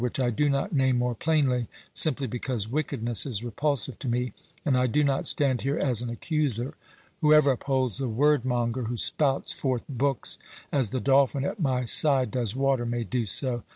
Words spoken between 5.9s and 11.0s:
an accuser. Whoever upholds the word monger who spouts forth books as the